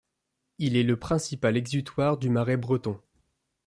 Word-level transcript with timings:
Il 0.57 0.77
est 0.77 0.81
le 0.83 0.97
principal 0.97 1.55
exutoire 1.57 2.17
du 2.17 2.31
Marais 2.31 2.57
breton. 2.57 2.99